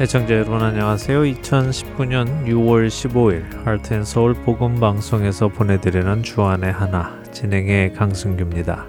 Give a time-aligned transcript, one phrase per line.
[0.00, 1.20] 애청자 여러분 안녕하세요.
[1.24, 8.86] 2019년 6월 15일 하트앤서울 복음 방송에서 보내드리는 주안의 하나 진행의 강승규입니다.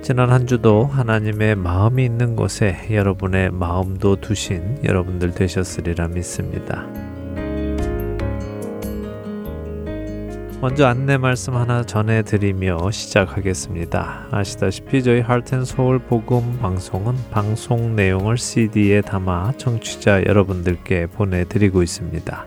[0.00, 6.86] 지난 한 주도 하나님의 마음이 있는 곳에 여러분의 마음도 두신 여러분들 되셨으리라 믿습니다.
[10.60, 14.26] 먼저 안내 말씀 하나 전해드리며 시작하겠습니다.
[14.32, 22.44] 아시다시피 저희 하트앤서울 복음 방송은 방송 내용을 CD에 담아 청취자 여러분들께 보내드리고 있습니다.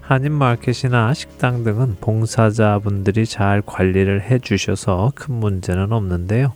[0.00, 6.54] 한인마켓이나 식당 등은 봉사자분들이 잘 관리를 해주셔서 큰 문제는 없는데요.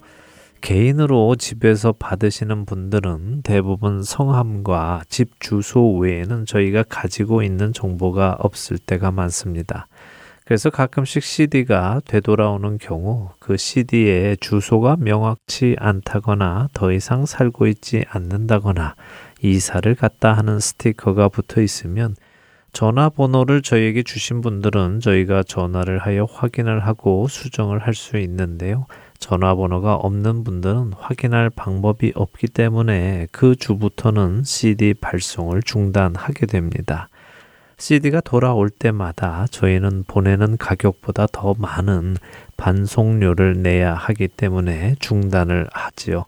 [0.63, 9.13] 개인으로 집에서 받으시는 분들은 대부분 성함과 집 주소 외에는 저희가 가지고 있는 정보가 없을 때가
[9.13, 9.87] 많습니다.
[10.47, 18.95] 그래서 가끔씩 CD가 되돌아오는 경우 그 CD의 주소가 명확치 않다거나 더 이상 살고 있지 않는다거나
[19.43, 22.15] 이사를 갔다 하는 스티커가 붙어 있으면
[22.73, 28.87] 전화번호를 저희에게 주신 분들은 저희가 전화를 하여 확인을 하고 수정을 할 수 있는데요.
[29.19, 37.09] 전화번호가 없는 분들은 확인할 방법이 없기 때문에 그 주부터는 CD 발송을 중단하게 됩니다.
[37.79, 42.17] CD가 돌아올 때마다 저희는 보내는 가격보다 더 많은
[42.57, 46.25] 반송료를 내야 하기 때문에 중단을 하지요.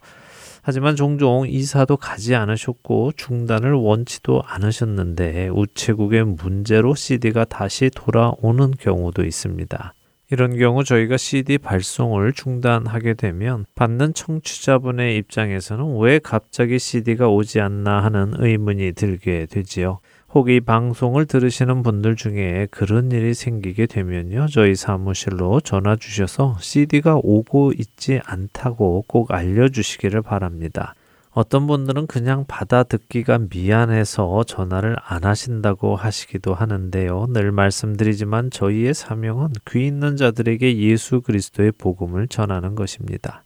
[0.63, 9.95] 하지만 종종 이사도 가지 않으셨고 중단을 원치도 않으셨는데 우체국의 문제로 CD가 다시 돌아오는 경우도 있습니다.
[10.31, 18.05] 이런 경우 저희가 CD 발송을 중단하게 되면 받는 청취자분의 입장에서는 왜 갑자기 CD가 오지 않나
[18.05, 20.01] 하는 의문이 들게 되지요.
[20.35, 24.47] 혹 이 방송을 들으시는 분들 중에 그런 일이 생기게 되면요.
[24.51, 30.95] 저희 사무실로 전화 주셔서 CD가 오고 있지 않다고 꼭 알려주시기를 바랍니다.
[31.31, 37.29] 어떤 분들은 그냥 받아 듣기가 미안해서 전화를 안 하신다고 하시기도 하는데요.
[37.31, 43.45] 늘 말씀드리지만 저희의 사명은 귀 있는 자들에게 예수 그리스도의 복음을 전하는 것입니다.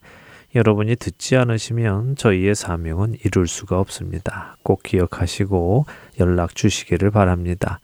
[0.54, 4.56] 여러분이 듣지 않으시면 저희의 사명은 이룰 수가 없습니다.
[4.62, 5.86] 꼭 기억하시고
[6.20, 7.80] 연락 주시기를 바랍니다.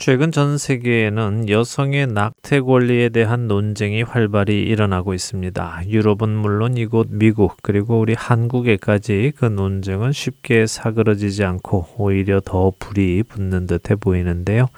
[0.00, 5.82] 최근 전 세계에는 여성의 낙태 권리에 대한 논쟁이 활발히 일어나고 있습니다.
[5.88, 13.24] 유럽은 물론 이곳 미국 그리고 우리 한국에까지 그 논쟁은 쉽게 사그러지지 않고 오히려 더 불이
[13.24, 14.68] 붙는 듯해 보이는데요.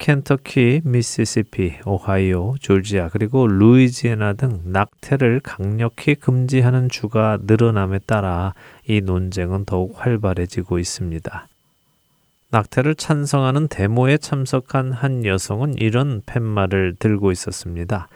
[0.00, 8.54] 켄터키, 미시시피, 오하이오, 조지아 그리고 루이지애나 등 낙태를 강력히 금지하는 주가 늘어남에 따라
[8.88, 11.46] 이 논쟁은 더욱 활발해지고 있습니다.
[12.50, 18.08] 낙태를 찬성하는 데모에 참석한 한 여성은 이런 팻말을 들고 있었습니다.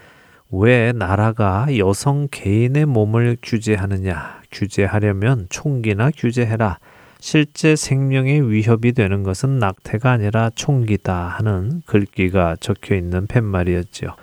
[0.51, 4.41] 왜 나라가 여성 개인의 몸을 규제하느냐?
[4.51, 6.79] 규제하려면 총기나 규제해라.
[7.21, 14.17] 실제 생명에 위협이 되는 것은 낙태가 아니라 총기다 하는 글귀가 적혀 있는 팻말이었지요.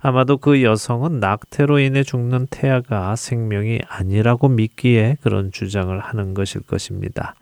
[0.00, 7.36] 아마도 그 여성은 낙태로 인해 죽는 태아가 생명이 아니라고 믿기에 그런 주장을 하는 것일 것입니다.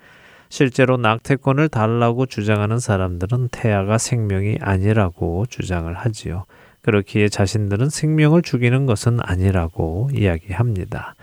[0.54, 6.44] 실제로 낙태권을 달라고 주장하는 사람들은 태아가 생명이 아니라고 주장을 하지요.
[6.82, 11.16] 그렇기에 자신들은 생명을 죽이는 것은 아니라고 이야기합니다.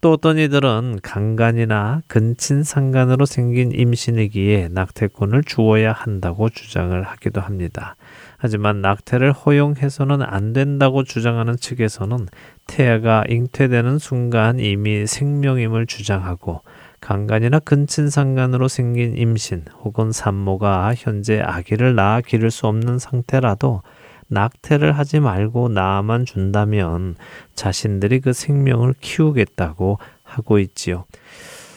[0.00, 7.94] 또 어떤 이들은 강간이나 근친상간으로 생긴 임신이기에 낙태권을 주어야 한다고 주장을 하기도 합니다.
[8.36, 12.26] 하지만 낙태를 허용해서는 안 된다고 주장하는 측에서는
[12.66, 16.62] 태아가 잉태되는 순간 이미 생명임을 주장하고
[17.02, 23.82] 강간이나 근친상간으로 생긴 임신 혹은 산모가 현재 아기를 낳아 기를 수 없는 상태라도
[24.28, 27.16] 낙태를 하지 말고 낳아만 준다면
[27.54, 31.04] 자신들이 그 생명을 키우겠다고 하고 있지요.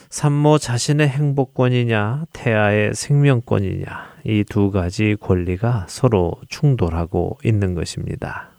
[0.10, 8.52] 산모 자신의 행복권이냐, 태아의 생명권이냐, 이 두 가지 권리가 서로 충돌하고 있는 것입니다.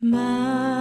[0.00, 0.77] 만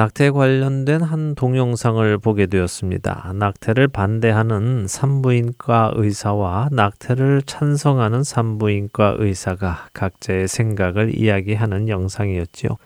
[0.00, 3.34] 낙태 관련된 한 동영상을 보게 되었습니다.
[3.34, 12.78] 낙태를 반대하는 산부인과 의사와 낙태를 찬성하는 산부인과 의사가 각자의 생각을 이야기하는 영상이었지요.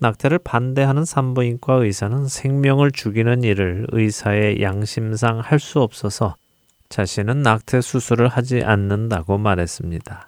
[0.00, 6.34] 낙태를 반대하는 산부인과 의사는 생명을 죽이는 일을 의사의 양심상 할 수 없어서
[6.88, 10.27] 자신은 낙태 수술을 하지 않는다고 말했습니다.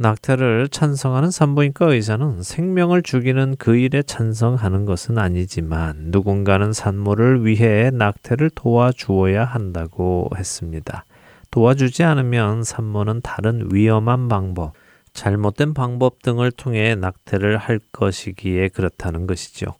[0.00, 8.50] 낙태를 찬성하는 산부인과 의사는 생명을 죽이는 그 일에 찬성하는 것은 아니지만 누군가는 산모를 위해 낙태를
[8.50, 11.04] 도와주어야 한다고 했습니다.
[11.50, 14.74] 도와주지 않으면 산모는 다른 위험한 방법,
[15.14, 19.74] 잘못된 방법 등을 통해 낙태를 할 것이기에 그렇다는 것이죠.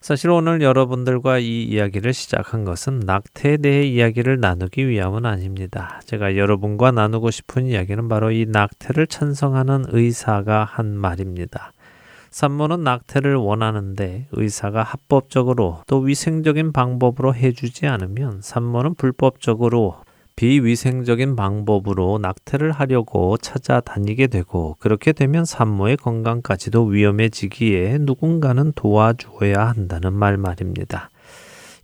[0.00, 6.00] 사실 오늘 여러분들과 이 이야기를 시작한 것은 낙태에 대해 이야기를 나누기 위함은 아닙니다.
[6.04, 11.72] 제가 여러분과 나누고 싶은 이야기는 바로 이 낙태를 찬성하는 의사가 한 말입니다.
[12.30, 19.96] 산모는 낙태를 원하는데 의사가 합법적으로 또 위생적인 방법으로 해주지 않으면 산모는 불법적으로
[20.38, 30.36] 비위생적인 방법으로 낙태를 하려고 찾아다니게 되고 그렇게 되면 산모의 건강까지도 위험해지기에 누군가는 도와주어야 한다는 말
[30.36, 31.10] 말입니다.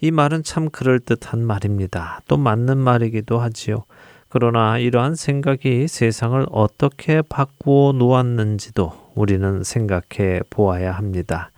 [0.01, 2.21] 이 말은 참 그럴듯한 말입니다.
[2.29, 3.87] 또 맞는 말이기도 하지요.
[4.29, 11.51] 그러나 이러한 생각이 세상을 어떻게 바꾸어 놓았는지도 우리는 생각해 보아야 합니다.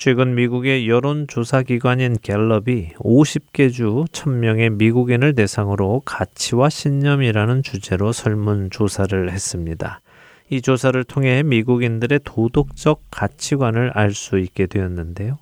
[0.00, 10.00] 최근 미국의 여론조사기관인 갤럽이 50개 주 1000명의 미국인을 대상으로 가치와 신념이라는 주제로 설문조사를 했습니다.
[10.48, 15.36] 이 조사를 통해 미국인들의 도덕적 가치관을 알 수 있게 되었는데요.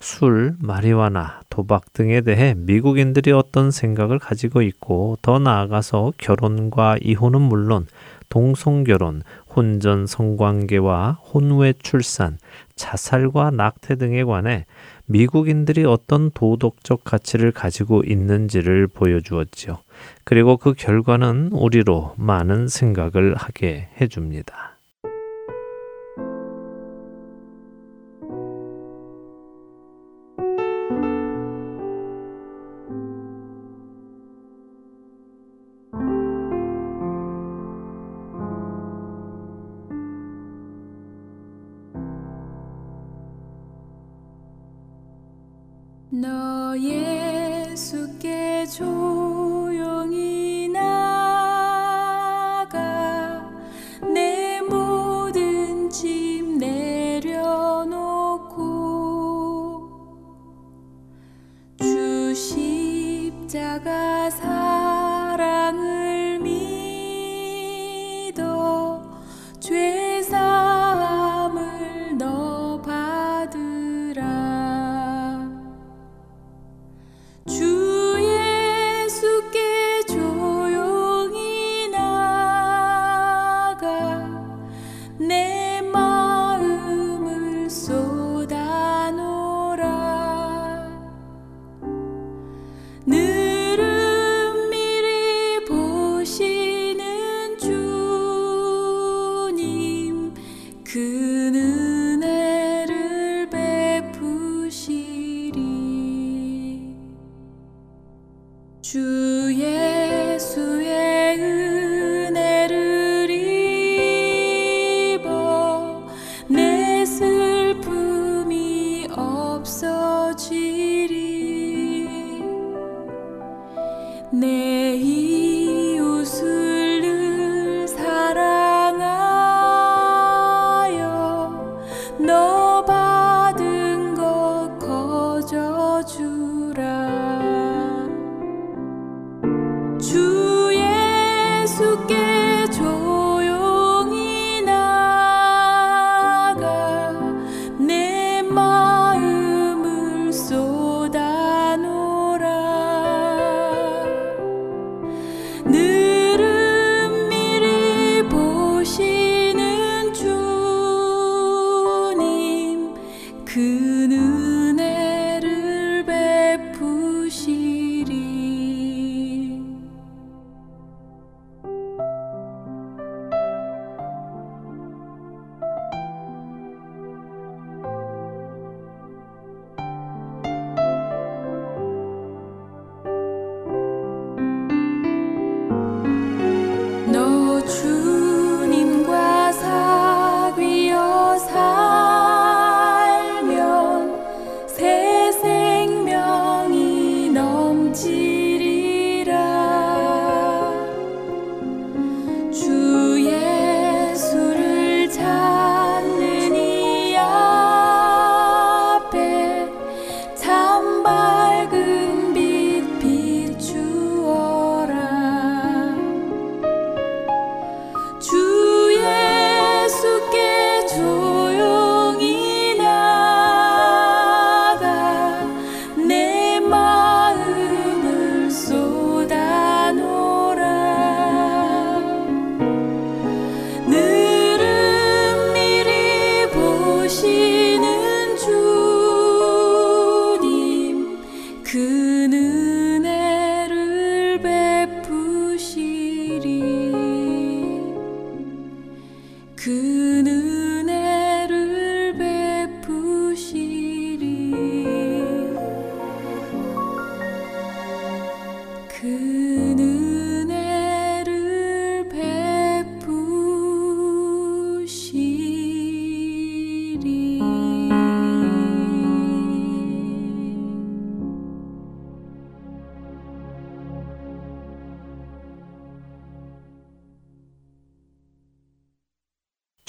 [0.00, 7.86] 술, 마리화나, 도박 등에 대해 미국인들이 어떤 생각을 가지고 있고 더 나아가서 결혼과 이혼은 물론
[8.30, 9.22] 동성결혼,
[9.54, 12.38] 혼전 성관계와 혼외 출산,
[12.76, 14.64] 자살과 낙태 등에 관해
[15.06, 19.78] 미국인들이 어떤 도덕적 가치를 가지고 있는지를 보여주었지요.
[20.24, 24.69] 그리고 그 결과는 우리로 많은 생각을 하게 해줍니다.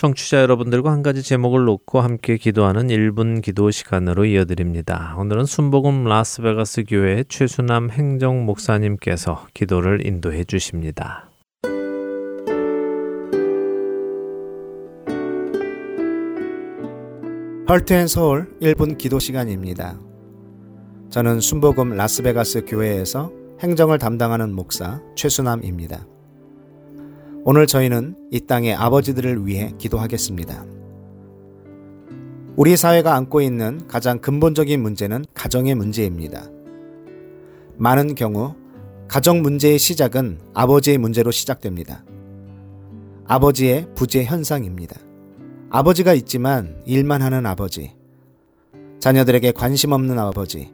[0.02, 5.14] 청취자 여러분들과 한 가지 제목을 놓고 함께 기도하는 1분 기도 시간으로 이어드립니다.
[5.20, 11.30] 오늘은 순복음 라스베가스 교회 최수남 행정 목사님께서 기도를 인도해 주십니다.
[17.70, 20.00] 헐트앤 서울 1분 기도 시간입니다.
[21.12, 26.08] 저는 순복음 라스베가스 교회에서 행정을 담당하는 목사 최수남입니다.
[27.44, 30.64] 오늘 저희는 이 땅의 아버지들을 위해 기도하겠습니다.
[32.56, 36.44] 우리 사회가 안고 있는 가장 근본적인 문제는 가정의 문제입니다.
[37.78, 38.54] 많은 경우
[39.08, 42.06] 가정 문제의 시작은 아버지의 문제로 시작됩니다.
[43.26, 45.00] 아버지의 부재 현상입니다.
[45.72, 47.96] 아버지가 있지만 일만 하는 아버지,
[49.00, 50.72] 자녀들에게 관심 없는 아버지,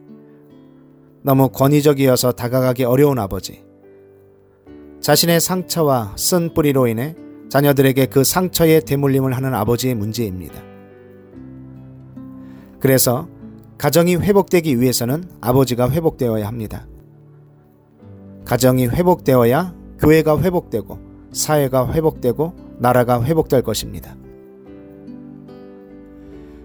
[1.22, 3.64] 너무 권위적이어서 다가가기 어려운 아버지,
[5.00, 7.14] 자신의 상처와 쓴 뿌리로 인해
[7.48, 10.60] 자녀들에게 그 상처에 대물림을 하는 아버지의 문제입니다.
[12.80, 13.28] 그래서
[13.78, 16.86] 가정이 회복되기 위해서는 아버지가 회복되어야 합니다.
[18.44, 20.98] 가정이 회복되어야 교회가 회복되고
[21.32, 24.16] 사회가 회복되고 나라가 회복될 것입니다.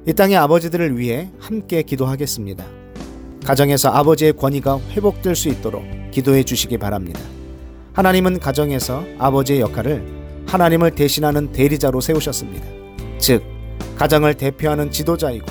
[0.06, 2.66] 이 땅의 아버지들을 위해 함께 기도하겠습니다.
[3.46, 7.20] 가정에서 아버지의 권위가 회복될 수 있도록 기도해 주시기 바랍니다.
[7.94, 10.04] 하나님은 가정에서 아버지의 역할을
[10.48, 12.66] 하나님을 대신하는 대리자로 세우셨습니다.
[13.20, 13.44] 즉,
[13.98, 15.46] 가정을 대표하는 지도자이고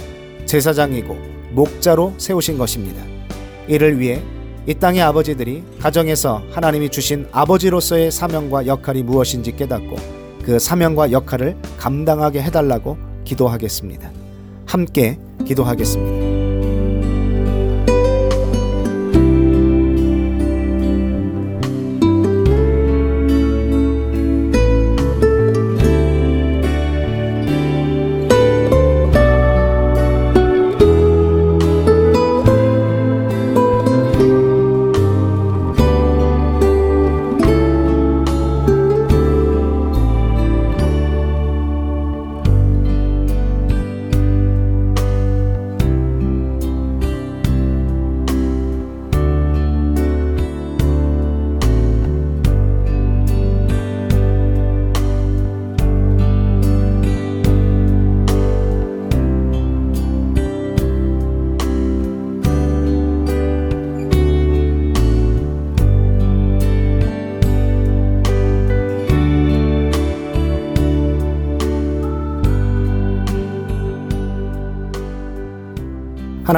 [0.44, 1.16] 제사장이고
[1.52, 3.02] 목자로 세우신 것입니다.
[3.68, 4.20] 이를 위해
[4.66, 9.96] 이 땅의 아버지들이 가정에서 하나님이 주신 아버지로서의 사명과 역할이 무엇인지 깨닫고
[10.44, 14.11] 그 사명과 역할을 감당하게 해달라고 기도하겠습니다.
[14.66, 16.21] 함께 기도하겠습니다.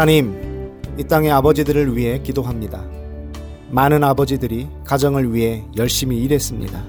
[0.04, 0.34] 하나님,
[0.98, 2.84] 이 땅의 아버지들을 위해 기도합니다.
[3.70, 6.84] 많은 아버지들이 가정을 위해 열심히 일했습니다.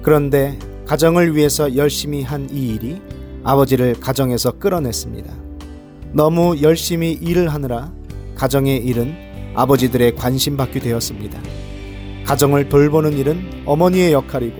[0.00, 3.02] 그런데 가정을 위해서 열심히 한 이 일이
[3.42, 5.28] 아버지를 가정에서 끌어냈습니다.
[6.12, 7.92] 너무 열심히 일을 하느라
[8.36, 9.12] 가정의 일은
[9.56, 11.40] 아버지들의 관심받게 되었습니다.
[12.26, 14.56] 가정을 돌보는 일은 어머니의 역할이고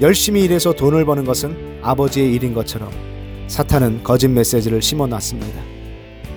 [0.00, 2.90] 열심히 일해서 돈을 버는 것은 아버지의 일인 것처럼
[3.48, 5.71] 사탄은 거짓 메시지를 심어 놨습니다.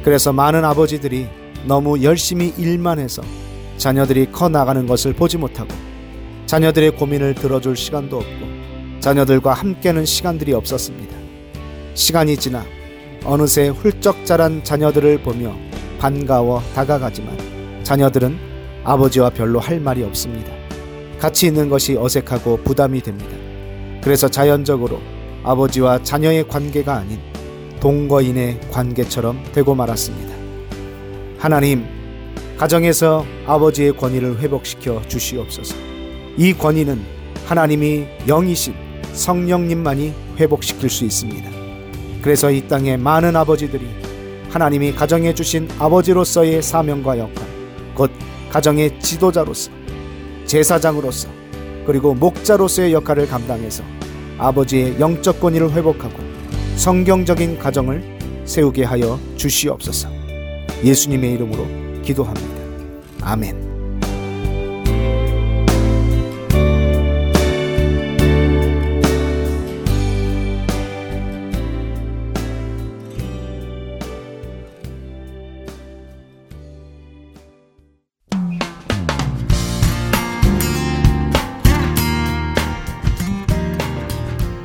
[0.06, 1.26] 그래서 많은 아버지들이
[1.66, 3.24] 너무 열심히 일만 해서
[3.78, 5.70] 자녀들이 커 나가는 것을 보지 못하고
[6.46, 11.18] 자녀들의 고민을 들어줄 시간도 없고 자녀들과 함께는 시간들이 없었습니다.
[11.96, 12.64] 시간이 지나
[13.24, 15.56] 어느새 훌쩍 자란 자녀들을 보며
[15.98, 18.38] 반가워 다가가지만 자녀들은
[18.84, 20.52] 아버지와 별로 할 말이 없습니다.
[21.20, 23.36] 같이 있는 것이 어색하고 부담이 됩니다.
[24.04, 25.02] 그래서 자연적으로
[25.44, 27.20] 아버지와 자녀의 관계가 아닌
[27.80, 30.34] 동거인의 관계처럼 되고 말았습니다.
[31.38, 31.86] 하나님,
[32.58, 35.76] 가정에서 아버지의 권위를 회복시켜 주시옵소서.
[36.38, 37.02] 이 권위는
[37.46, 38.74] 하나님이 영이신
[39.14, 41.50] 성령님만이 회복시킬 수 있습니다.
[42.22, 43.86] 그래서 이 땅의 많은 아버지들이
[44.50, 47.46] 하나님이 가정에 주신 아버지로서의 사명과 역할,
[47.94, 48.10] 곧
[48.50, 49.70] 가정의 지도자로서,
[50.46, 51.28] 제사장으로서,
[51.86, 53.84] 그리고 목자로서의 역할을 감당해서
[54.38, 56.35] 아버지의 영적 권위를 회복하고
[56.78, 58.04] 성경적인 가정을
[58.46, 60.10] 세우게 하여 주시옵소서.
[60.84, 61.66] 예수님의 이름으로
[62.04, 62.56] 기도합니다.
[63.22, 63.66] 아멘.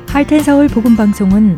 [0.07, 1.57] 할텐 서울 복음 방송은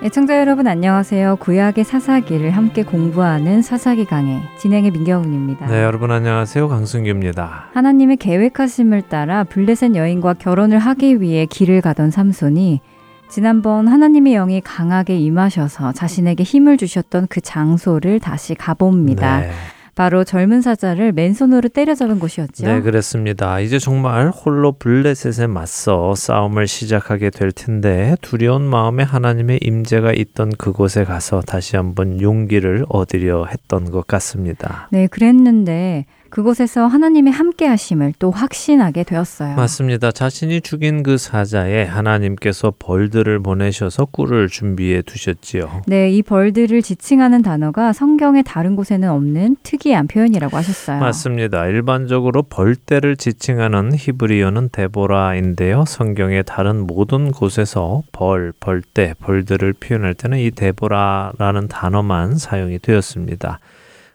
[0.00, 1.36] 애청자 네, 여러분 안녕하세요.
[1.40, 5.66] 구약의 사사기를 함께 공부하는 사사기 강의 진행의 민경훈입니다.
[5.66, 6.68] 네, 여러분 안녕하세요.
[6.68, 7.70] 강승규입니다.
[7.74, 12.80] 하나님의 계획하심을 따라 블레셋 여인과 결혼을 하기 위해 길을 가던 삼손이
[13.28, 19.40] 지난번 하나님의 영이 강하게 임하셔서 자신에게 힘을 주셨던 그 장소를 다시 가봅니다.
[19.40, 19.50] 네.
[19.98, 22.64] 바로 젊은 사자를 맨손으로 때려잡은 곳이었죠.
[22.64, 23.58] 네, 그렇습니다.
[23.58, 31.02] 이제 정말 홀로 블레셋에 맞서 싸움을 시작하게 될 텐데 두려운 마음에 하나님의 임재가 있던 그곳에
[31.02, 34.86] 가서 다시 한번 용기를 얻으려 했던 것 같습니다.
[34.92, 39.56] 네, 그랬는데 그곳에서 하나님의 함께 하심을 또 확신하게 되었어요.
[39.56, 40.12] 맞습니다.
[40.12, 45.82] 자신이 죽인 그 사자에 하나님께서 벌들을 보내셔서 꿀을 준비해 두셨지요.
[45.86, 51.00] 네, 이 벌들을 지칭하는 단어가 성경의 다른 곳에는 없는 특이한 표현이라고 하셨어요.
[51.00, 51.66] 맞습니다.
[51.66, 55.84] 일반적으로 벌떼를 지칭하는 히브리어는 데보라인데요.
[55.86, 63.60] 성경의 다른 모든 곳에서 벌, 벌떼, 벌들을 표현할 때는 이 데보라라는 단어만 사용이 되었습니다.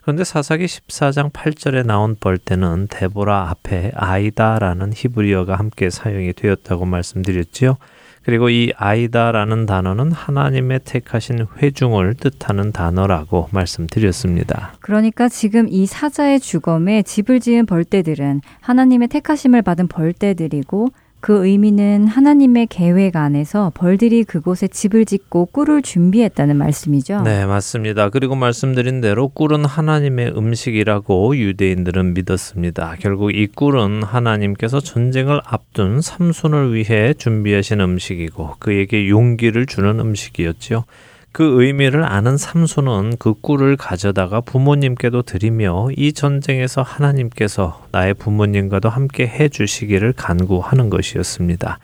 [0.04, 7.78] 그런데 사사기 14장 8절에 나온 벌떼는 데보라 앞에 아이다라는 히브리어가 함께 사용이 되었다고 말씀드렸지요.
[8.24, 14.74] 그리고 이 아이다라는 단어는 하나님의 택하신 회중을 뜻하는 단어라고 말씀드렸습니다.
[14.82, 20.88] 그러니까 지금 이 사자의 주검에 집을 지은 벌떼들은 하나님의 택하심을 받은 벌떼들이고
[21.24, 27.22] 그 의미는 하나님의 계획 안에서 벌들이 그곳에 집을 짓고 꿀을 준비했다는 말씀이죠.
[27.22, 28.10] 네, 맞습니다.
[28.10, 32.98] 그리고 말씀드린 대로 꿀은 하나님의 음식이라고 유대인들은 믿었습니다.
[33.00, 40.84] 결국 이 꿀은 하나님께서 전쟁을 앞둔 삼손을 위해 준비하신 음식이고 그에게 용기를 주는 음식이었지요.
[41.34, 49.28] 그 의미를 아는 삼손은 그 꿀을 가져다가 부모님께도 드리며 이 전쟁에서 하나님께서 나의 부모님과도 함께
[49.28, 51.80] 해 주시기를 간구하는 것이었습니다.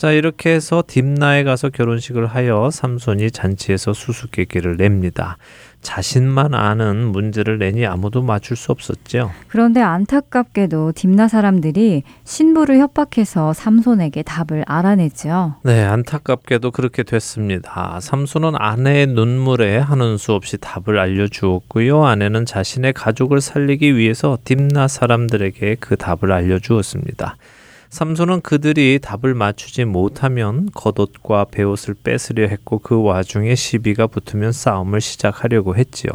[0.00, 5.36] 자, 이렇게 해서 딥나에 가서 결혼식을 하여 삼손이 잔치에서 수수께끼를 냅니다.
[5.82, 9.30] 자신만 아는 문제를 내니 아무도 맞출 수 없었죠.
[9.48, 15.56] 그런데 안타깝게도 딥나 사람들이 신부를 협박해서 삼손에게 답을 알아냈죠.
[15.64, 17.98] 네, 안타깝게도 그렇게 됐습니다.
[18.00, 22.06] 삼손은 아내의 눈물에 하는 수 없이 답을 알려주었고요.
[22.06, 27.36] 아내는 자신의 가족을 살리기 위해서 딥나 사람들에게 그 답을 알려주었습니다.
[27.90, 35.74] 삼손은 그들이 답을 맞추지 못하면 겉옷과 베옷을 뺏으려 했고 그 와중에 시비가 붙으면 싸움을 시작하려고
[35.76, 36.12] 했지요.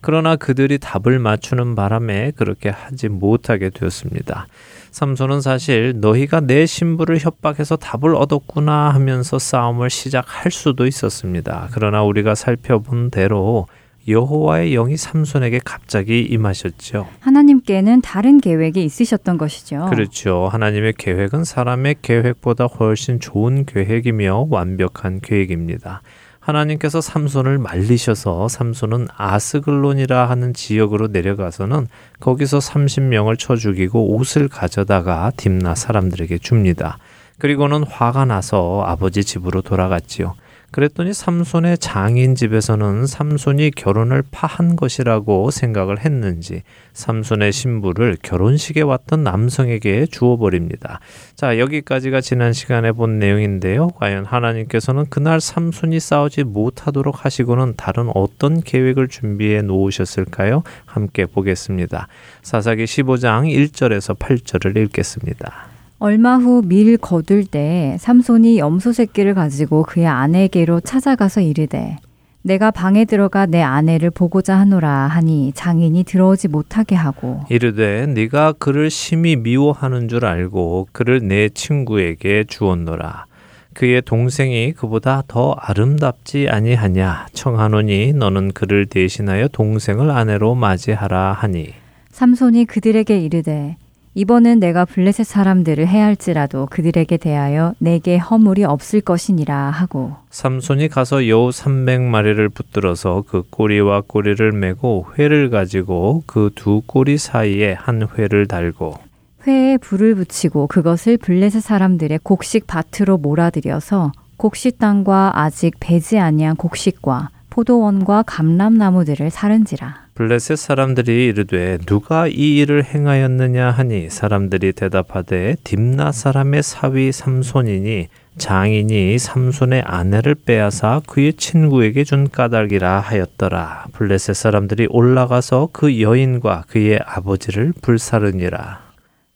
[0.00, 4.46] 그러나 그들이 답을 맞추는 바람에 그렇게 하지 못하게 되었습니다.
[4.90, 11.68] 삼손은 사실 너희가 내 신부를 협박해서 답을 얻었구나 하면서 싸움을 시작할 수도 있었습니다.
[11.72, 13.66] 그러나 우리가 살펴본 대로
[14.08, 17.08] 여호와의 영이 삼손에게 갑자기 임하셨죠.
[17.20, 19.86] 하나님께는 다른 계획이 있으셨던 것이죠.
[19.90, 20.48] 그렇죠.
[20.50, 26.02] 하나님의 계획은 사람의 계획보다 훨씬 좋은 계획이며 완벽한 계획입니다.
[26.40, 31.88] 하나님께서 삼손을 말리셔서 삼손은 아스글론이라 하는 지역으로 내려가서는
[32.20, 36.96] 거기서 30명을 쳐 죽이고 옷을 가져다가 딥나 사람들에게 줍니다.
[37.38, 40.34] 그리고는 화가 나서 아버지 집으로 돌아갔지요.
[40.70, 50.06] 그랬더니 삼손의 장인 집에서는 삼손이 결혼을 파한 것이라고 생각을 했는지 삼손의 신부를 결혼식에 왔던 남성에게
[50.06, 51.00] 주어버립니다.
[51.34, 53.88] 자, 여기까지가 지난 시간에 본 내용인데요.
[53.88, 60.64] 과연 하나님께서는 그날 삼손이 싸우지 못하도록 하시고는 다른 어떤 계획을 준비해 놓으셨을까요?
[60.84, 62.08] 함께 보겠습니다.
[62.42, 65.77] 사사기 15장 1절에서 8절을 읽겠습니다.
[66.00, 71.96] 얼마 후 밀 거둘 때 삼손이 염소 새끼를 가지고 그의 아내에게로 찾아가서 이르되
[72.42, 78.90] 내가 방에 들어가 내 아내를 보고자 하노라 하니 장인이 들어오지 못하게 하고 이르되 네가 그를
[78.90, 83.26] 심히 미워하는 줄 알고 그를 내 친구에게 주었노라.
[83.74, 87.26] 그의 동생이 그보다 더 아름답지 아니하냐?
[87.32, 91.74] 청하노니 너는 그를 대신하여 동생을 아내로 맞이하라 하니.
[92.10, 93.76] 삼손이 그들에게 이르되
[94.18, 100.16] 이번은 내가 블레셋 사람들을 해할지라도 그들에게 대하여 내게 허물이 없을 것이니라 하고.
[100.30, 107.74] 삼손이 가서 여우 300마리를 붙들어서 그 꼬리와 꼬리를 메고 회를 가지고 그 두 꼬리 사이에
[107.74, 108.98] 한 회를 달고
[109.46, 117.30] 회에 불을 붙이고 그것을 블레셋 사람들의 곡식 밭으로 몰아들여서 곡식 땅과 아직 배지 아니한 곡식과
[117.50, 126.64] 포도원과 감람나무들을 사른지라 블레셋 사람들이 이르되 누가 이 일을 행하였느냐 하니 사람들이 대답하되 딥나 사람의
[126.64, 133.86] 사위 삼손이니 장인이 삼손의 아내를 빼앗아 그의 친구에게 준 까닭이라 하였더라.
[133.92, 138.80] 블레셋 사람들이 올라가서 그 여인과 그의 아버지를 불사르니라.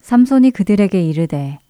[0.00, 1.60] 삼손이 그들에게 이르되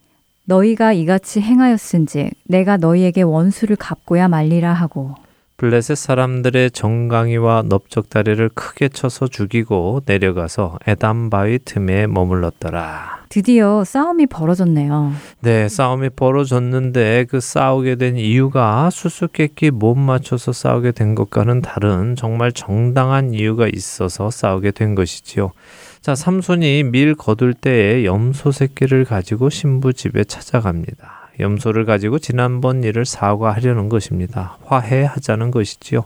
[0.47, 5.17] 너희가 이같이 행하였은즉 내가 너희에게 원수를 갚고야 말리라 하고
[5.63, 13.27] 블레셋 사람들의 정강이와 넓적다리를 크게 쳐서 죽이고 내려가서 에담 바위 틈에 머물렀더라.
[13.29, 15.13] 드디어 싸움이 벌어졌네요.
[15.39, 22.51] 네, 싸움이 벌어졌는데 그 싸우게 된 이유가 수수께끼 못 맞춰서 싸우게 된 것과는 다른 정말
[22.51, 25.53] 정당한 이유가 있어서 싸우게 된 것이지요.
[26.01, 31.22] 자, 삼손이 밀 거둘 때에 염소 새끼를 가지고 신부 집에 찾아갑니다.
[31.41, 34.59] 염소를 가지고 지난번 일을 사과하려는 것입니다.
[34.65, 36.05] 화해하자는 것이지요.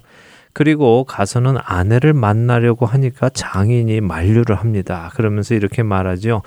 [0.52, 5.10] 그리고 가서는 아내를 만나려고 하니까 장인이 만류를 합니다.
[5.14, 6.42] 그러면서 이렇게 말하죠.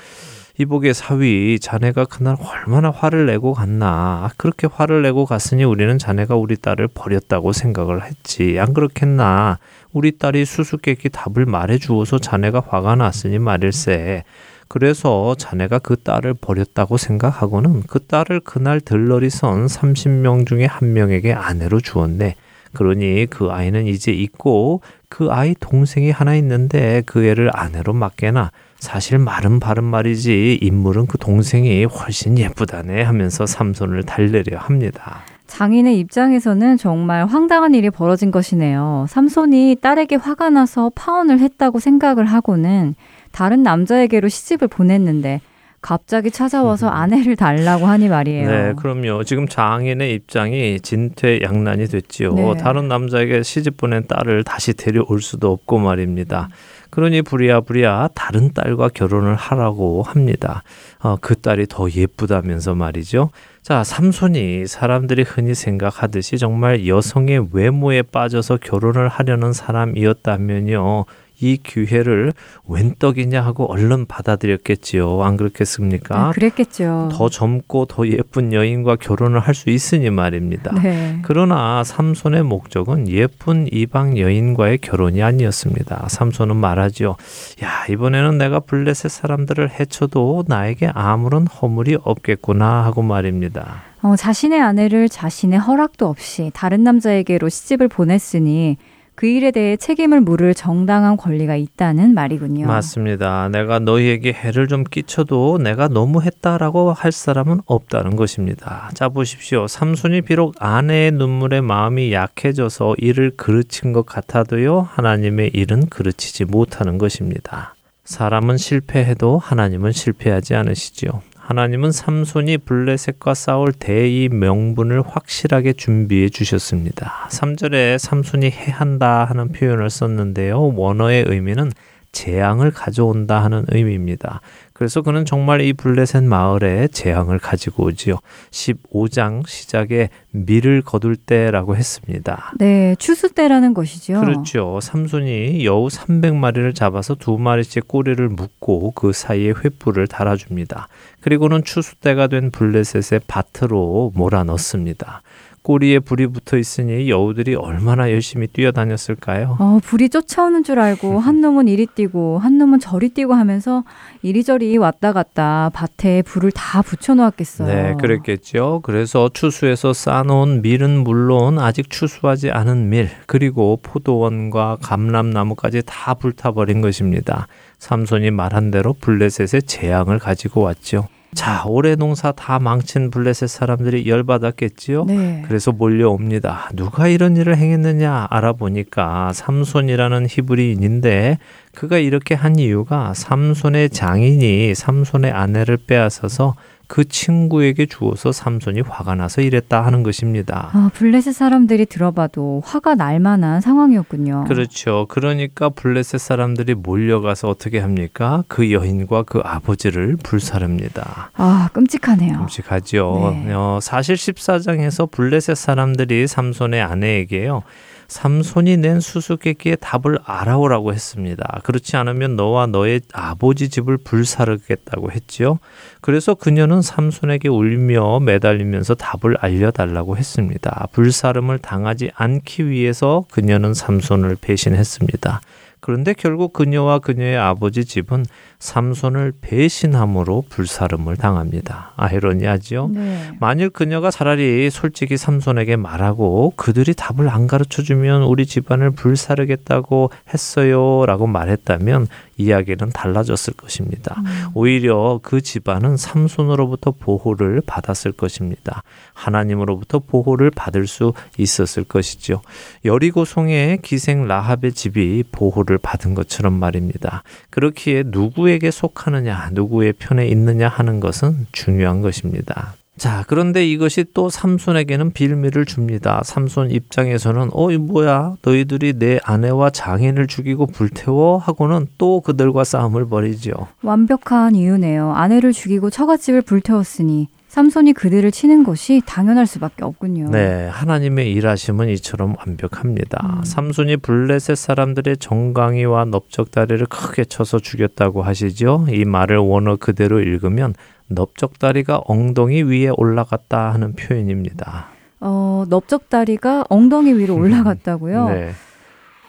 [0.58, 4.30] 이복의 사위, 자네가 그날 얼마나 화를 내고 갔나.
[4.36, 8.60] 그렇게 화를 내고 갔으니 우리는 자네가 우리 딸을 버렸다고 생각을 했지.
[8.60, 9.60] 안 그렇겠나.
[9.94, 14.24] 우리 딸이 수수께끼 답을 말해 주어서 자네가 화가 났으니 말일세.
[14.70, 21.34] 그래서 자네가 그 딸을 버렸다고 생각하고는 그 딸을 그날 들러리 선 30명 중에 한 명에게
[21.34, 22.36] 아내로 주었네.
[22.74, 29.18] 그러니 그 아이는 이제 있고 그 아이 동생이 하나 있는데 그 애를 아내로 맡게나 사실
[29.18, 35.22] 말은 바른 말이지 인물은 그 동생이 훨씬 예쁘다네 하면서 삼손을 달래려 합니다.
[35.48, 39.08] 장인의 입장에서는 정말 황당한 일이 벌어진 것이네요.
[39.10, 42.94] 삼손이 딸에게 화가 나서 파혼을 했다고 생각을 하고는
[43.32, 45.42] 다른 남자에게로 시집을 보냈는데
[45.82, 48.50] 갑자기 찾아와서 아내를 달라고 하니 말이에요.
[48.50, 49.24] 네, 그럼요.
[49.24, 52.34] 지금 장인의 입장이 진퇴양난이 됐지요.
[52.34, 52.58] 네.
[52.58, 56.50] 다른 남자에게 시집 보낸 딸을 다시 데려올 수도 없고 말입니다.
[56.90, 60.64] 그러니 부랴부랴 다른 딸과 결혼을 하라고 합니다.
[61.02, 63.30] 어, 그 딸이 더 예쁘다면서 말이죠.
[63.62, 71.06] 자, 삼손이 사람들이 흔히 생각하듯이 정말 여성의 외모에 빠져서 결혼을 하려는 사람이었다면요.
[71.42, 72.34] 이 기회를
[72.68, 75.24] 웬 떡이냐 하고 얼른 받아들였겠지요.
[75.24, 76.28] 안 그렇겠습니까?
[76.28, 77.10] 네, 그랬겠죠.
[77.12, 80.74] 더 젊고 더 예쁜 여인과 결혼을 할 수 있으니 말입니다.
[80.82, 81.20] 네.
[81.24, 86.06] 그러나 삼손의 목적은 예쁜 이방 여인과의 결혼이 아니었습니다.
[86.08, 87.16] 삼손은 말하지요.
[87.64, 93.82] 야, 이번에는 내가 블레셋 사람들을 해쳐도 나에게 아무런 허물이 없겠구나 하고 말입니다.
[94.02, 98.78] 어, 자신의 아내를 자신의 허락도 없이 다른 남자에게로 시집을 보냈으니
[99.20, 102.66] 그 일에 대해 책임을 물을 정당한 권리가 있다는 말이군요.
[102.68, 103.50] 맞습니다.
[103.50, 108.90] 내가 너희에게 해를 좀 끼쳐도 내가 너무 했다라고 할 사람은 없다는 것입니다.
[108.94, 109.68] 자 보십시오.
[109.68, 114.88] 삼손이 비록 아내의 눈물에 마음이 약해져서 이를 그르친 것 같아도요.
[114.90, 117.76] 하나님의 일은 그르치지 못하는 것입니다.
[118.06, 121.22] 사람은 실패해도 하나님은 실패하지 않으시지요.
[121.50, 127.28] 하나님은 삼손이 블레셋과 싸울 대의 명분을 확실하게 준비해 주셨습니다.
[127.32, 130.76] 3절에 삼손이 해한다 하는 표현을 썼는데요.
[130.76, 131.72] 원어의 의미는
[132.12, 134.42] 재앙을 가져온다 하는 의미입니다.
[134.80, 138.16] 그래서 그는 정말 이 블레셋 마을에 재앙을 가지고 오지요.
[138.52, 142.54] 15장 시작에 밀을 거둘 때라고 했습니다.
[142.58, 144.22] 네, 추수 때라는 것이죠.
[144.22, 144.80] 그렇죠.
[144.82, 150.88] 삼손이 여우 300마리를 잡아서 두 마리씩 꼬리를 묶고 그 사이에 횃불을 달아줍니다.
[151.20, 155.24] 그리고는 추수 때가 된 블레셋의 밭으로 몰아넣습니다.
[155.62, 159.58] 꼬리에 불이 붙어 있으니 여우들이 얼마나 열심히 뛰어다녔을까요?
[159.60, 163.84] 어, 불이 쫓아오는 줄 알고 한 놈은 이리 뛰고 한 놈은 저리 뛰고 하면서
[164.22, 167.68] 이리저리 왔다 갔다 밭에 불을 다 붙여 놓았겠어요.
[167.68, 168.82] 네, 그랬겠죠.
[168.84, 177.48] 그래서 추수해서 쌓아놓은 밀은 물론 아직 추수하지 않은 밀, 그리고 포도원과 감람나무까지 다 불타버린 것입니다.
[177.80, 181.08] 삼손이 말한 대로 블레셋의 재앙을 가지고 왔죠.
[181.36, 185.06] 자, 올해 농사 다 망친 블레셋 사람들이 열받았겠지요?
[185.06, 185.44] 네.
[185.48, 186.72] 그래서 몰려옵니다.
[186.74, 191.38] 누가 이런 일을 행했느냐 알아보니까 삼손이라는 히브리인인데
[191.76, 196.56] 그가 이렇게 한 이유가 삼손의 장인이 삼손의 아내를 빼앗아서
[196.90, 200.72] 그 친구에게 주어서 삼손이 화가 나서 이랬다 하는 것입니다.
[200.74, 204.46] 아, 블레셋 사람들이 들어봐도 화가 날 만한 상황이었군요.
[204.48, 205.06] 그렇죠.
[205.08, 208.44] 그러니까 블레셋 사람들이 몰려가서 어떻게 합니까?
[208.48, 211.30] 그 여인과 그 아버지를 불사릅니다.
[211.36, 212.40] 아, 끔찍하네요.
[212.40, 213.38] 끔찍하죠.
[213.46, 213.54] 네.
[213.54, 217.62] 어, 사실 14장에서 블레셋 사람들이 삼손의 아내에게요.
[218.10, 221.62] 삼손이 낸 수수께끼의 답을 알아오라고 했습니다.
[221.64, 225.60] 그렇지 않으면 너와 너의 아버지 집을 불사르겠다고 했지요.
[226.02, 230.88] 그래서 그녀는 삼손에게 울며 매달리면서 답을 알려달라고 했습니다.
[230.92, 235.42] 불사름을 당하지 않기 위해서 그녀는 삼손을 배신했습니다.
[235.82, 238.26] 그런데 결국 그녀와 그녀의 아버지 집은
[238.60, 241.94] 삼손을 배신함으로 불사름을 당합니다.
[241.96, 242.90] 아이러니하지요.
[242.90, 243.32] 네.
[243.40, 251.28] 만일 그녀가 차라리 솔직히 삼손에게 말하고 그들이 답을 안 가르쳐 주면 우리 집안을 불사르겠다고 했어요라고
[251.28, 252.08] 말했다면
[252.40, 254.16] 이야기는 달라졌을 것입니다.
[254.54, 258.84] 오히려 그 집안은 삼손으로부터 보호를 받았을 것입니다.
[259.14, 262.42] 하나님으로부터 보호를 받을 수 있었을 것이죠.
[262.86, 267.24] 여리고 송의 기생 라합의 집이 보호를 받은 것처럼 말입니다.
[267.50, 272.79] 그렇기에 누구에게 속하느냐, 누구의 편에 있느냐 하는 것은 중요한 것입니다.
[273.00, 276.22] 자, 그런데 이것이 또 삼손에게는 빌미를 줍니다.
[276.26, 278.36] 삼손 입장에서는 어, 이 뭐야?
[278.42, 283.54] 너희들이 내 아내와 장인을 죽이고 불태워 하고는 또 그들과 싸움을 벌이죠.
[283.84, 285.14] 완벽한 이유네요.
[285.14, 290.30] 아내를 죽이고 처갓집을 불태웠으니 삼손이 그들을 치는 것이 당연할 수밖에 없군요.
[290.30, 293.42] 네, 하나님의 일하심은 이처럼 완벽합니다.
[293.44, 298.86] 삼손이 블레셋 사람들의 정강이와 넓적다리를 크게 쳐서 죽였다고 하시죠.
[298.92, 300.76] 이 말을 원어 그대로 읽으면
[301.10, 304.88] 넓적다리가 엉덩이 위에 올라갔다 하는 표현입니다.
[305.20, 308.30] 어, 넓적다리가 엉덩이 위로 올라갔다고요?
[308.30, 308.52] 네.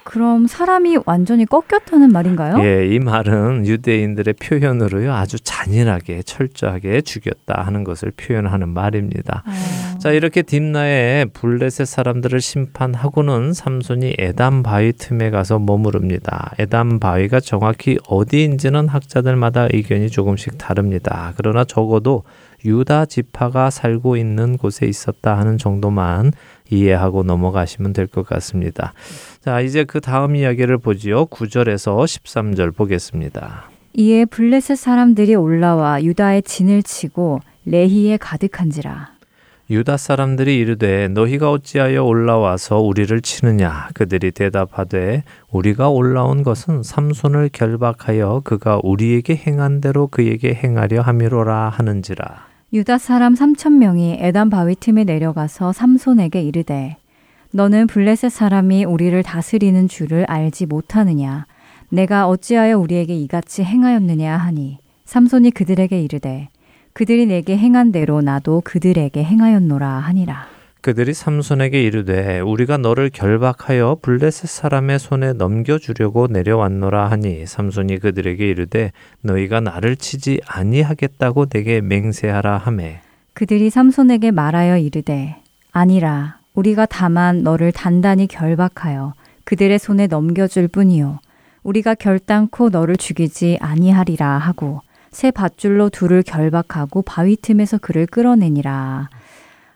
[0.04, 2.62] 그럼 사람이 완전히 꺾였다는 말인가요?
[2.64, 9.44] 예, 이 말은 유대인들의 표현으로요 아주 잔인하게 철저하게 죽였다 하는 것을 표현하는 말입니다.
[9.46, 16.52] 어, 자 이렇게 딥나에 블레셋 사람들을 심판하고는 삼손이 에담 바위 틈에 가서 머무릅니다.
[16.58, 21.32] 에담 바위가 정확히 어디인지는 학자들마다 의견이 조금씩 다릅니다.
[21.36, 22.24] 그러나 적어도
[22.64, 26.32] 유다 지파가 살고 있는 곳에 있었다 하는 정도만
[26.70, 28.92] 이해하고 넘어가시면 될 것 같습니다.
[29.40, 31.26] 자, 이제 그 다음 이야기를 보지요.
[31.26, 33.70] 9절에서 13절 보겠습니다.
[33.94, 39.10] 이에 블레셋 사람들이 올라와 유다의 진을 치고 레히에 가득한지라.
[39.68, 48.40] 유다 사람들이 이르되 너희가 어찌하여 올라와서 우리를 치느냐 그들이 대답하되 우리가 올라온 것은 삼손을 결박하여
[48.44, 55.02] 그가 우리에게 행한 대로 그에게 행하려 함이로라 하는지라 유다 사람 3천 명이 에단 바위 틈에
[55.02, 56.98] 내려가서 삼손에게 이르되
[57.50, 61.46] 너는 블레셋 사람이 우리를 다스리는 줄을 알지 못하느냐?
[61.88, 64.78] 내가 어찌하여 우리에게 이같이 행하였느냐 하니?
[65.04, 66.48] 삼손이 그들에게 이르되
[66.92, 70.46] 그들이 내게 행한 대로 나도 그들에게 행하였노라 하니라
[70.82, 78.92] 그들이 삼손에게 이르되 우리가 너를 결박하여 블레셋 사람의 손에 넘겨주려고 내려왔노라 하니 삼손이 그들에게 이르되
[79.20, 83.00] 너희가 나를 치지 아니하겠다고 내게 맹세하라 하매
[83.34, 85.36] 그들이 삼손에게 말하여 이르되
[85.70, 89.12] 아니라 우리가 다만 너를 단단히 결박하여
[89.44, 91.18] 그들의 손에 넘겨줄 뿐이요
[91.62, 99.08] 우리가 결단코 너를 죽이지 아니하리라 하고 새 밧줄로 둘을 결박하고 바위 틈에서 그를 끌어내니라.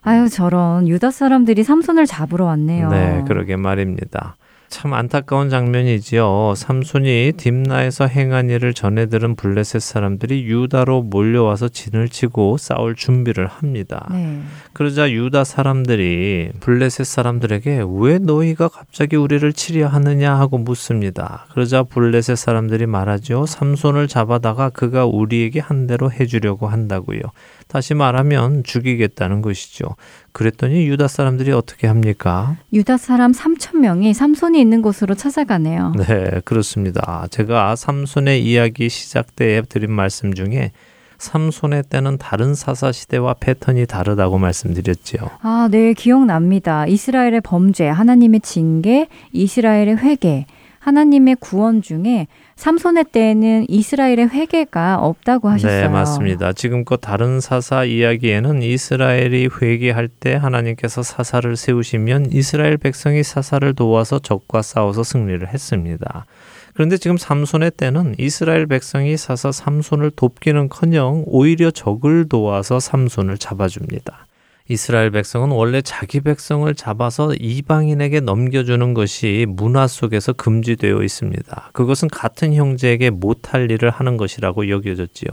[0.05, 2.91] 아유 저런 유다 사람들이 삼손을 잡으러 왔네요.
[2.91, 4.37] 네, 그러게 말입니다.
[4.69, 6.55] 참 안타까운 장면이지요.
[6.57, 14.09] 삼손이 딥나에서 행한 일을 전해 들은 블레셋 사람들이 유다로 몰려와서 진을 치고 싸울 준비를 합니다.
[14.11, 14.41] 네.
[14.73, 21.47] 그러자 유다 사람들이 블레셋 사람들에게 왜 너희가 갑자기 우리를 치려 하느냐 하고 묻습니다.
[21.53, 23.47] 그러자 블레셋 사람들이 말하죠.
[23.47, 27.21] 삼손을 잡아다가 그가 우리에게 한 대로 해주려고 한다고요.
[27.67, 29.97] 다시 말하면 죽이겠다는 것이죠.
[30.33, 32.57] 그랬더니 유다 사람들이 어떻게 합니까?
[32.73, 35.93] 유다 사람 3천 명이 삼손이 있는 곳으로 찾아가네요.
[35.97, 37.27] 네, 그렇습니다.
[37.31, 40.73] 제가 삼손의 이야기 시작 때에 드린 말씀 중에
[41.19, 45.31] 삼손의 때는 다른 사사 시대와 패턴이 다르다고 말씀드렸지요.
[45.43, 46.87] 아, 네, 기억납니다.
[46.87, 50.47] 이스라엘의 범죄, 하나님의 징계, 이스라엘의 회개,
[50.81, 52.27] 하나님의 구원 중에
[52.57, 55.83] 삼손의 때에는 이스라엘의 회개가 없다고 하셨어요.
[55.83, 56.53] 네, 맞습니다.
[56.53, 64.63] 지금껏 다른 사사 이야기에는 이스라엘이 회개할 때 하나님께서 사사를 세우시면 이스라엘 백성이 사사를 도와서 적과
[64.63, 66.27] 싸워서 승리를 했습니다.
[66.75, 74.27] 그런데 지금 삼손의 때는 이스라엘 백성이 사사 삼손을 돕기는커녕 오히려 적을 도와서 삼손을 잡아줍니다.
[74.67, 81.71] 이스라엘 백성은 원래 자기 백성을 잡아서 이방인에게 넘겨주는 것이 문화 속에서 금지되어 있습니다.
[81.75, 85.29] 그것은 같은 형제에게 못할 일을 하는 것이라고 여겨졌지요.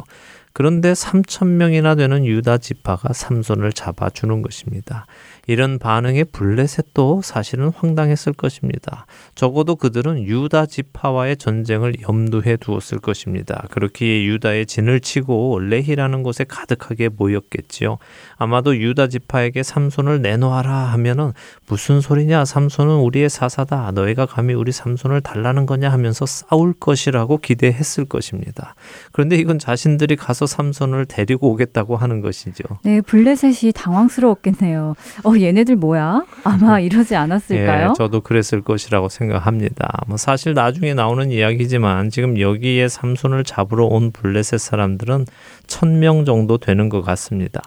[0.52, 5.06] 그런데 3천 명이나 되는 유다 지파가 삼손을 잡아주는 것입니다.
[5.48, 9.06] 이런 반응에 블레셋도 사실은 황당했을 것입니다.
[9.36, 13.66] 적어도 그들은 유다 지파와의 전쟁을 염두에 두었을 것입니다.
[13.72, 17.98] 그렇기에 유다의 진을 치고 레히라는 곳에 가득하게 모였겠지요.
[18.38, 21.34] 아마도 유다 지파에게 삼손을 내놓아라 하면은
[21.68, 28.06] 무슨 소리냐 삼손은 우리의 사사다 너희가 감히 우리 삼손을 달라는 거냐 하면서 싸울 것이라고 기대했을
[28.06, 28.76] 것입니다.
[29.12, 32.64] 그런데 이건 자신들이 가서 삼손을 데리고 오겠다고 하는 것이죠.
[32.84, 34.96] 네, 블레셋이 당황스러웠겠네요.
[35.24, 36.24] 어, 얘네들 뭐야?
[36.44, 37.90] 아마 이러지 않았을까요?
[37.90, 40.04] 예, 저도 그랬을 것이라고 생각합니다.
[40.08, 45.26] 뭐 사실 나중에 나오는 이야기지만 지금 여기에 삼손을 잡으러 온 블레셋 사람들은
[45.72, 47.62] 천명 정도 되는 것 같습니다.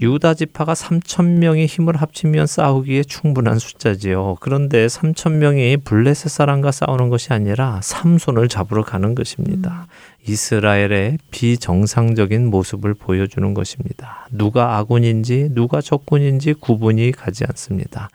[0.00, 4.36] 유다 지파가 3천 명이 힘을 합치면 싸우기에 충분한 숫자지요.
[4.40, 9.86] 그런데 3천 명이 블레셋 사람과 싸우는 것이 아니라 삼손을 잡으러 가는 것입니다.
[10.26, 14.26] 이스라엘의 비정상적인 모습을 보여주는 것입니다.
[14.30, 18.08] 누가 아군인지 누가 적군인지 구분이 가지 않습니다.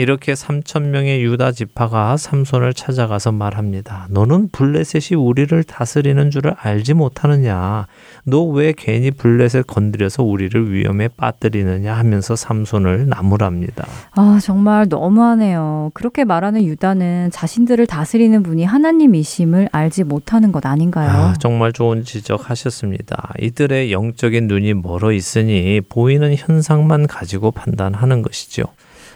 [0.00, 4.06] 이렇게 3천 명의 유다 지파가 삼손을 찾아가서 말합니다.
[4.10, 7.86] 너는 블레셋이 우리를 다스리는 줄을 알지 못하느냐?
[8.24, 13.86] 너 왜 괜히 블레셋 건드려서 우리를 위험에 빠뜨리느냐 하면서 삼손을 나무랍니다.
[14.12, 15.90] 아, 정말 너무하네요.
[15.94, 21.10] 그렇게 말하는 유다는 자신들을 다스리는 분이 하나님이심을 알지 못하는 것 아닌가요?
[21.10, 23.34] 아, 정말 좋은 지적하셨습니다.
[23.40, 28.64] 이들의 영적인 눈이 멀어 있으니 보이는 현상만 가지고 판단하는 것이죠.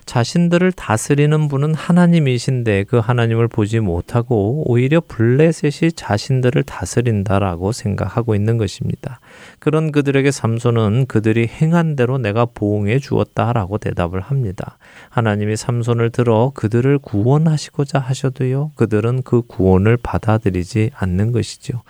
[0.06, 9.20] 자신들을 다스리는 분은 하나님이신데 그 하나님을 보지 못하고 오히려 블레셋이 자신들을 다스린다라고 생각하고 있는 것입니다.
[9.58, 14.78] 그런 그들에게 삼손은 그들이 행한 대로 내가 보응해 주었다라고 대답을 합니다.
[15.08, 21.82] 하나님이 삼손을 들어 그들을 구원하시고자 하셔도요, 그들은 그 구원을 받아들이지 않는 것이죠.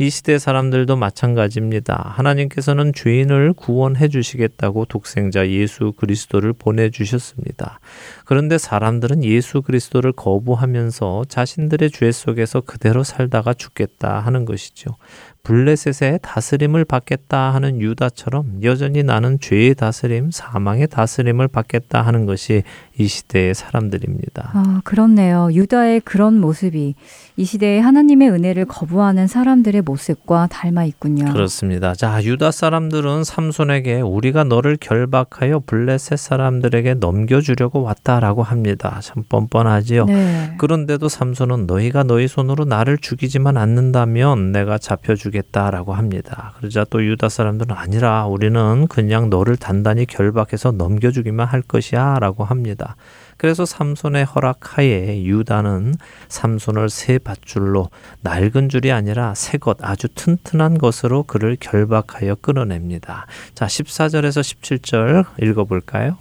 [0.00, 2.14] 이 시대 사람들도 마찬가지입니다.
[2.16, 7.80] 하나님께서는 죄인을 구원해 주시겠다고 독생자 예수 그리스도를 보내 주셨습니다.
[8.24, 14.96] 그런데 사람들은 예수 그리스도를 거부하면서 자신들의 죄 속에서 그대로 살다가 죽겠다 하는 것이죠.
[15.42, 22.62] 블레셋의 다스림을 받겠다 하는 유다처럼 여전히 나는 죄의 다스림, 사망의 다스림을 받겠다 하는 것이
[22.98, 24.50] 이 시대의 사람들입니다.
[24.52, 25.48] 아, 그렇네요.
[25.52, 26.94] 유다의 그런 모습이
[27.36, 31.32] 이 시대에 하나님의 은혜를 거부하는 사람들의 모습과 닮아 있군요.
[31.32, 31.94] 그렇습니다.
[31.94, 38.98] 자, 유다 사람들은 삼손에게 우리가 너를 결박하여 블레셋 사람들에게 넘겨주려고 왔다라고 합니다.
[39.02, 40.04] 참 뻔뻔하지요.
[40.04, 40.54] 네.
[40.58, 46.52] 그런데도 삼손은 너희가 너희 손으로 나를 죽이지만 않는다면 내가 잡혀주겠다라고 합니다.
[46.58, 52.89] 그러자 또 유다 사람들은 아니라 우리는 그냥 너를 단단히 결박해서 넘겨주기만 할 것이야라고 합니다.
[53.36, 55.94] 그래서 삼손의 허락하에 유다는
[56.28, 57.88] 삼손을 새 밧줄로
[58.20, 63.26] 낡은 줄이 아니라 새 것 아주 튼튼한 것으로 그를 결박하여 끌어냅니다.
[63.54, 66.16] 자, 14절에서 17절 읽어 볼까요?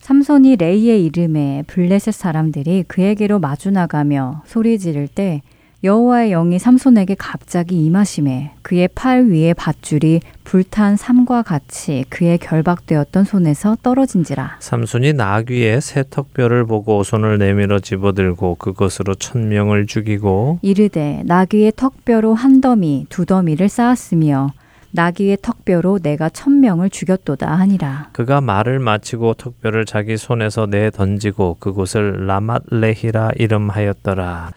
[0.00, 5.42] 삼손이 레이의 이름에 블레셋 사람들이 그에게로 마주 나가며 소리 지를 때
[5.82, 13.78] 여호와의 영이 삼손에게 갑자기 임하심에 그의 팔 위에 밧줄이 불탄 삼과 같이 그의 결박되었던 손에서
[13.82, 14.56] 떨어진지라.
[14.60, 22.60] 삼손이 나귀의 새 턱뼈를 보고 손을 내밀어 집어들고 그것으로 천명을 죽이고 이르되 나귀의 턱뼈로 한
[22.60, 24.52] 더미 두 더미를 쌓았으며
[24.90, 28.10] 나귀의 턱뼈로 내가 천명을 죽였도다 하니라.
[28.12, 34.50] 그가 말을 마치고 턱뼈를 자기 손에서 내 던지고 그곳을 라맛레히라 이름하였더라.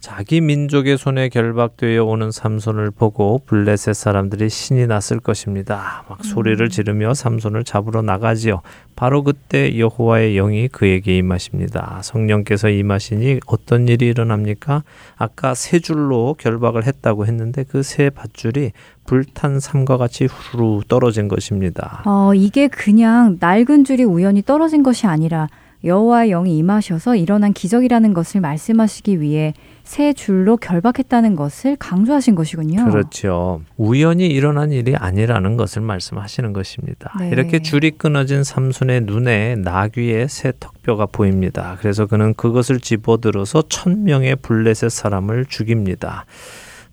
[0.00, 6.04] 자기 민족의 손에 결박되어 오는 삼손을 보고 블레셋 사람들이 신이 났을 것입니다.
[6.08, 8.62] 막 소리를 지르며 삼손을 잡으러 나가지요.
[8.94, 12.00] 바로 그때 여호와의 영이 그에게 임하십니다.
[12.04, 14.84] 성령께서 임하시니 어떤 일이 일어납니까?
[15.16, 18.72] 아까 세 줄로 결박을 했다고 했는데 그 세 밧줄이
[19.06, 22.02] 불탄 삼과 같이 후루 떨어진 것입니다.
[22.06, 25.48] 어, 이게 그냥 낡은 줄이 우연히 떨어진 것이 아니라
[25.84, 29.54] 여호와의 영이 임하셔서 일어난 기적이라는 것을 말씀하시기 위해
[29.84, 32.84] 새 줄로 결박했다는 것을 강조하신 것이군요.
[32.90, 33.62] 그렇죠.
[33.76, 37.12] 우연히 일어난 일이 아니라는 것을 말씀하시는 것입니다.
[37.18, 37.30] 네.
[37.30, 41.76] 이렇게 줄이 끊어진 삼손의 눈에 나귀의 새 턱뼈가 보입니다.
[41.80, 46.26] 그래서 그는 그것을 집어들어서 천 명의 블레셋 사람을 죽입니다.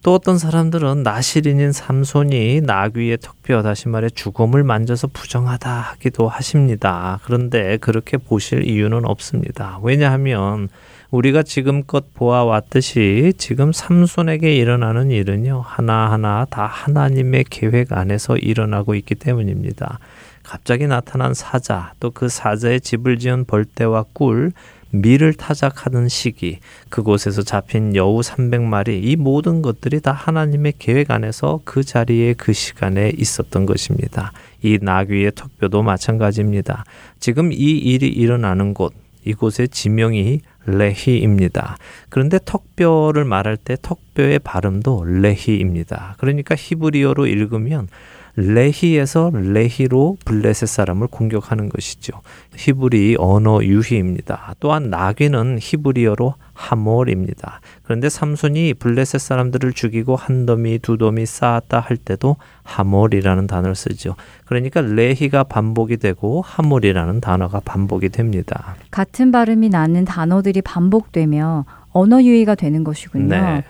[0.05, 7.19] 또 어떤 사람들은 나시린인 삼손이 나귀의 턱뼈 다시 말해 죽음을 만져서 부정하다 하기도 하십니다.
[7.23, 9.79] 그런데 그렇게 보실 이유는 없습니다.
[9.81, 10.69] 왜냐하면
[11.11, 19.99] 우리가 지금껏 보아왔듯이 지금 삼손에게 일어나는 일은요 하나하나 다 하나님의 계획 안에서 일어나고 있기 때문입니다.
[20.43, 24.51] 갑자기 나타난 사자 또 그 사자의 집을 지은 벌떼와 꿀
[24.91, 31.83] 밀을 타작하는 시기, 그곳에서 잡힌 여우 300마리, 이 모든 것들이 다 하나님의 계획 안에서 그
[31.83, 34.31] 자리에 그 시간에 있었던 것입니다.
[34.61, 36.85] 이 나귀의 턱뼈도 마찬가지입니다.
[37.19, 38.93] 지금 이 일이 일어나는 곳,
[39.25, 41.77] 이곳의 지명이 레히입니다.
[42.09, 46.15] 그런데 턱뼈를 말할 때 턱뼈의 발음도 레히입니다.
[46.19, 47.87] 그러니까 히브리어로 읽으면
[48.37, 52.21] 레히에서 레히로 블레셋 사람을 공격하는 것이죠.
[52.55, 54.55] 히브리 언어 유희입니다.
[54.59, 57.61] 또한 나귀는 히브리어로 하몰입니다.
[57.83, 64.15] 그런데 삼손이 블레셋 사람들을 죽이고 한 더미 두 더미 쌓았다 할 때도 하몰이라는 단어를 쓰죠.
[64.45, 68.75] 그러니까 레히가 반복이 되고 하몰이라는 단어가 반복이 됩니다.
[68.91, 73.27] 같은 발음이 나는 단어들이 반복되며 언어 유희가 되는 것이군요.
[73.27, 73.63] 네.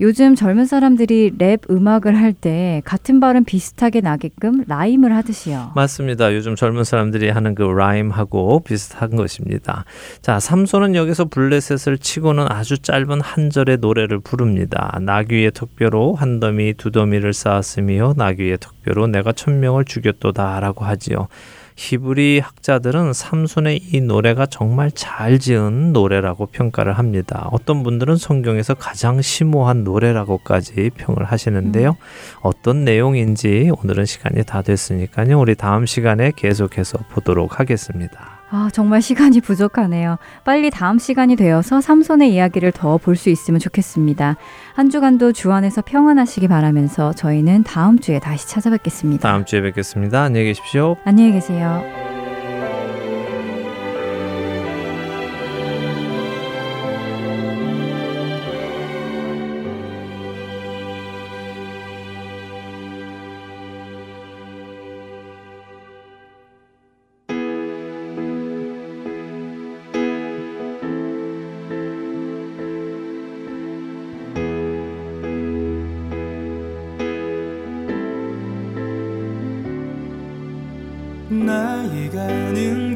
[0.00, 5.72] 요즘 젊은 사람들이 랩 음악을 할 때 같은 발음 비슷하게 나게끔 rhyme을 하듯이요.
[5.74, 6.34] 맞습니다.
[6.34, 9.84] 요즘 젊은 사람들이 하는 그 라임하고 비슷한 것입니다.
[10.22, 14.98] 자, 삼손은 여기서 블레셋을 치고는 아주 짧은 한 절의 노래를 부릅니다.
[15.02, 21.28] 나귀의 턱뼈로 한 더미 두 더미를 쌓았으며 나귀의 턱뼈로 내가 천명을 죽였도다라고 하지요.
[21.80, 27.48] 히브리 학자들은 삼손의 이 노래가 정말 잘 지은 노래라고 평가를 합니다.
[27.52, 31.90] 어떤 분들은 성경에서 가장 심오한 노래라고까지 평을 하시는데요.
[31.90, 32.38] 음.
[32.42, 35.40] 어떤 내용인지 오늘은 시간이 다 됐으니까요.
[35.40, 38.39] 우리 다음 시간에 계속해서 보도록 하겠습니다.
[38.52, 40.16] 아, 정말 시간이 부족하네요.
[40.44, 44.36] 빨리 다음 시간이 되어서 삼손의 이야기를 더 볼 수 있으면 좋겠습니다.
[44.74, 49.28] 한 주간도 주 안에서 평안하시기 바라면서 저희는 다음 주에 다시 찾아뵙겠습니다.
[49.28, 50.22] 다음 주에 뵙겠습니다.
[50.22, 50.96] 안녕히 계십시오.
[51.04, 52.09] 안녕히 계세요.
[81.44, 82.89] 나의 가는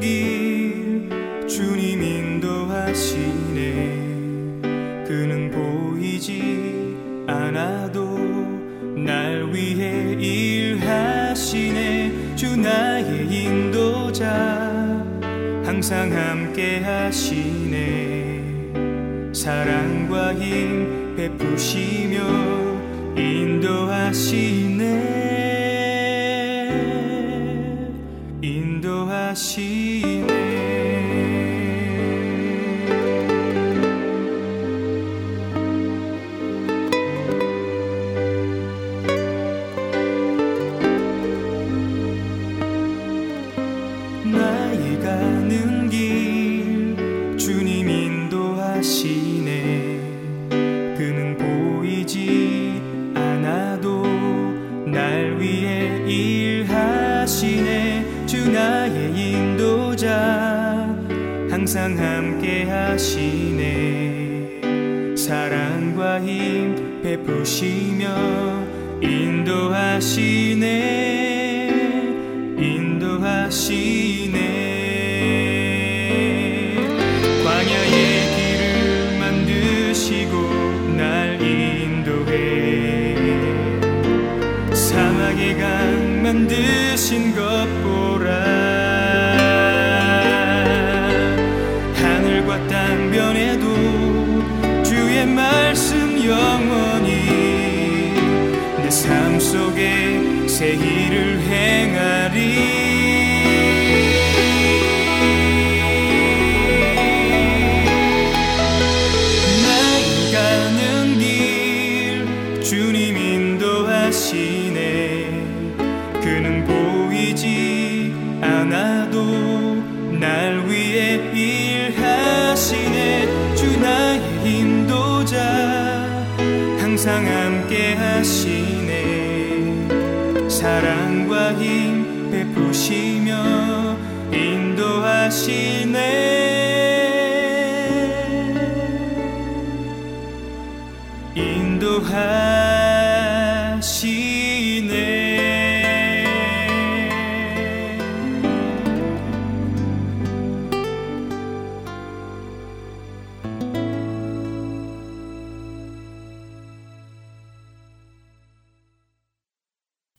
[92.67, 97.11] 땅 변해도 주의 말씀 영원히
[98.81, 103.04] 내 삶 속에 새 일을 행하리.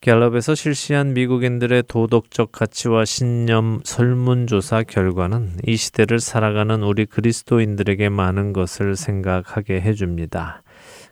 [0.06, 8.94] 갤럽에서 실시한 미국인들의 도덕적 가치와 신념 설문조사 결과는 이 시대를 살아가는 우리 그리스도인들에게 많은 것을
[8.94, 10.62] 생각하게 해줍니다.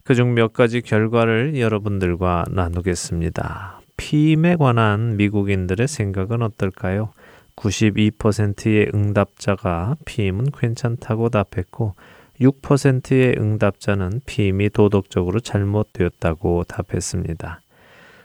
[0.05, 3.80] 그중 몇 가지 결과를 여러분들과 나누겠습니다.
[3.97, 7.14] 피임에 관한 미국인들의 생각은 어떨까요?
[7.57, 11.97] 92%의 응답자가 피임은 괜찮다고 답했고
[12.40, 17.61] 6%의 응답자는 피임이 도덕적으로 잘못되었다고 답했습니다.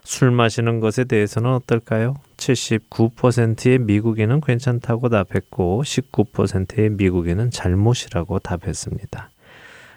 [0.09, 2.15] 술 마시는 것에 대해서는 어떨까요?
[2.37, 9.29] 79%의 미국인은 괜찮다고 답했고 19%의 미국인은 잘못이라고 답했습니다.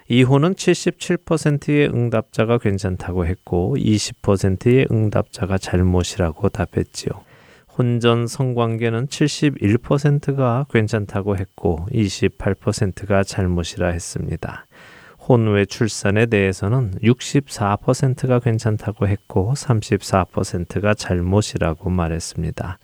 [0.09, 7.09] 이혼은 77%의 응답자가 괜찮다고 했고 20%의 응답자가 잘못이라고 답했지요.
[7.75, 14.67] 혼전 성관계는 71%가 괜찮다고 했고 28%가 잘못이라 했습니다.
[15.27, 22.77] 혼외 출산에 대해서는 64%가 괜찮다고 했고 34%가 잘못이라고 말했습니다.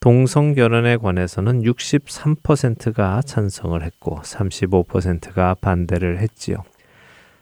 [0.00, 6.62] 동성 결혼에 관해서는 63%가 찬성을 했고 35%가 반대를 했지요.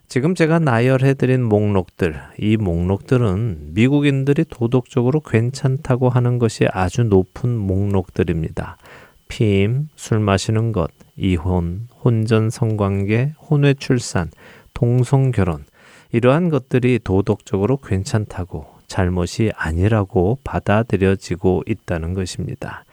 [0.08, 8.78] 지금 제가 나열해드린 목록들, 이 목록들은 미국인들이 도덕적으로 괜찮다고 하는 것이 아주 높은 목록들입니다.
[9.26, 14.30] 피임, 술 마시는 것, 이혼, 혼전 성관계, 혼외 출산,
[14.74, 15.64] 동성 결혼,
[16.12, 22.84] 이러한 것들이 도덕적으로 괜찮다고 잘못이 아니라고 받아들여지고 있다는 것입니다.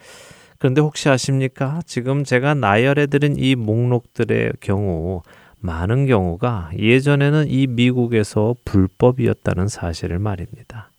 [0.58, 1.80] 그런데 혹시 아십니까?
[1.86, 5.22] 지금 제가 나열해드린 이 목록들의 경우
[5.60, 10.90] 많은 경우가 예전에는 이 미국에서 불법이었다는 사실을 말입니다.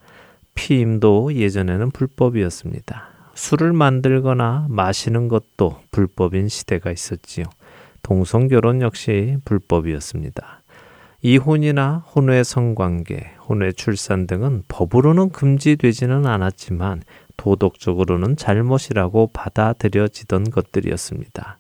[0.56, 3.15] 피임도 예전에는 불법이었습니다.
[3.36, 7.46] 술을 만들거나 마시는 것도 불법인 시대가 있었지요.
[8.02, 10.64] 동성결혼 역시 불법이었습니다.
[11.22, 17.02] 이혼이나 혼외 성관계, 혼외 출산 등은 법으로는 금지되지는 않았지만
[17.36, 21.60] 도덕적으로는 잘못이라고 받아들여지던 것들이었습니다.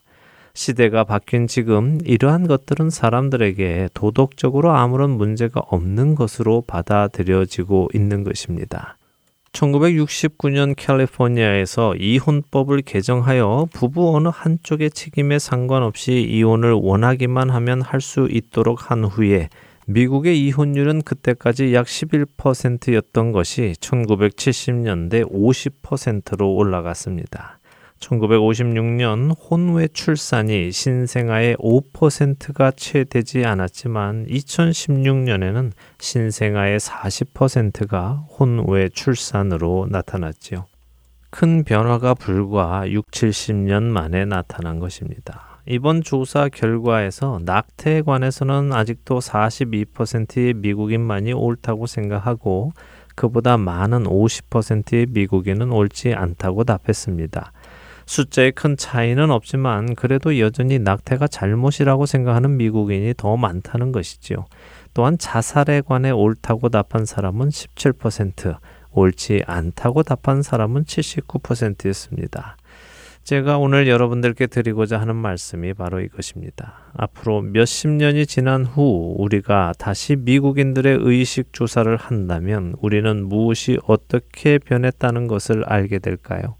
[0.53, 8.97] 시대가 바뀐 지금 이러한 것들은 사람들에게 도덕적으로 아무런 문제가 없는 것으로 받아들여지고 있는 것입니다.
[9.55, 18.91] 1969년 캘리포니아에서 이혼법을 개정하여 부부 어느 한쪽의 책임에 상관없이 이혼을 원하기만 하면 할 수 있도록
[18.91, 19.49] 한 후에
[19.87, 27.54] 미국의 이혼율은 그때까지 약 11%였던 것이 1970년대 50%로 올라갔습니다.
[28.05, 40.65] 1956년 혼외 출산이 신생아의 5%가 채 되지 않았지만 2016년에는 신생아의 40%가 혼외 출산으로 나타났지요.
[41.31, 45.59] 큰 변화가 불과 6, 70년 만에 나타난 것입니다.
[45.67, 52.71] 이번 조사 결과에서 낙태에 관해서는 아직도 42%의 미국인만이 옳다고 생각하고
[53.15, 57.51] 그보다 많은 50%의 미국인은 옳지 않다고 답했습니다.
[58.05, 64.45] 숫자의 큰 차이는 없지만 그래도 여전히 낙태가 잘못이라고 생각하는 미국인이 더 많다는 것이지요.
[64.93, 68.57] 또한 자살에 관해 옳다고 답한 사람은 17%,
[68.91, 72.57] 옳지 않다고 답한 사람은 79%였습니다.
[73.25, 76.91] 제가 오늘 여러분들께 드리고자 하는 말씀이 바로 이것입니다.
[76.95, 85.25] 앞으로 몇십 년이 지난 후 우리가 다시 미국인들의 의식 조사를 한다면 우리는 무엇이 어떻게 변했다는
[85.25, 86.55] 것을 알게 될까요?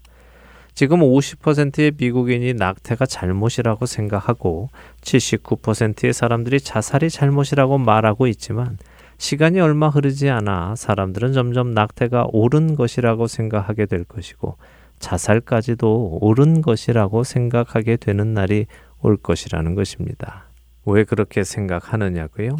[0.76, 4.68] 지금 50%의 미국인이 낙태가 잘못이라고 생각하고
[5.00, 8.76] 79%의 사람들이 자살이 잘못이라고 말하고 있지만
[9.16, 14.58] 시간이 얼마 흐르지 않아 사람들은 점점 낙태가 옳은 것이라고 생각하게 될 것이고
[14.98, 18.66] 자살까지도 옳은 것이라고 생각하게 되는 날이
[19.00, 20.44] 올 것이라는 것입니다.
[20.84, 22.54] 왜 그렇게 생각하느냐고요?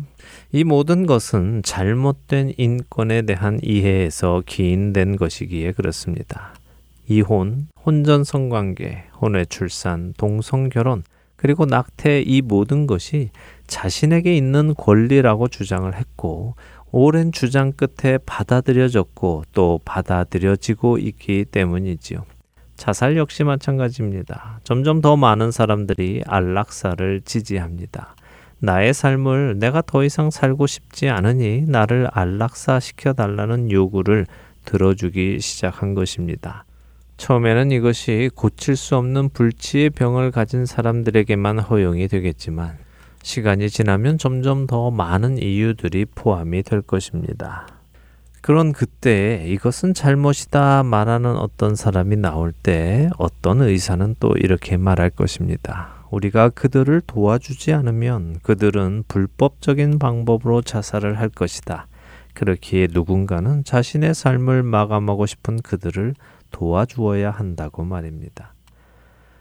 [0.52, 6.54] 이 모든 것은 잘못된 인권에 대한 이해에서 기인된 것이기에 그렇습니다.
[7.08, 11.02] 이혼, 혼전 성관계, 혼외 출산, 동성 결혼,
[11.36, 13.30] 그리고 낙태 이 모든 것이
[13.66, 16.56] 자신에게 있는 권리라고 주장을 했고
[16.90, 22.24] 오랜 주장 끝에 받아들여졌고 또 받아들여지고 있기 때문이지요.
[22.76, 24.60] 자살 역시 마찬가지입니다.
[24.64, 28.14] 점점 더 많은 사람들이 안락사를 지지합니다.
[28.58, 34.26] 나의 삶을 내가 더 이상 살고 싶지 않으니 나를 안락사 시켜 달라는 요구를
[34.64, 36.65] 들어주기 시작한 것입니다.
[37.16, 42.76] 처음에는 이것이 고칠 수 없는 불치의 병을 가진 사람들에게만 허용이 되겠지만
[43.22, 47.66] 시간이 지나면 점점 더 많은 이유들이 포함이 될 것입니다.
[48.40, 56.04] 그런 그때 이것은 잘못이다 말하는 어떤 사람이 나올 때 어떤 의사는 또 이렇게 말할 것입니다.
[56.10, 61.88] 우리가 그들을 도와주지 않으면 그들은 불법적인 방법으로 자살을 할 것이다.
[62.34, 66.14] 그렇기에 누군가는 자신의 삶을 마감하고 싶은 그들을
[66.50, 68.54] 도와주어야 한다고 말입니다.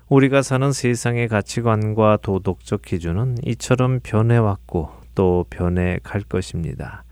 [0.09, 7.03] 우리가 사는 세상의 가치관과 도덕적 기준은 이처럼 변해왔고 또 변해 갈 것입니다.